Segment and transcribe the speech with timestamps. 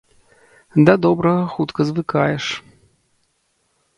[0.89, 2.45] Да добрага хутка звыкаеш.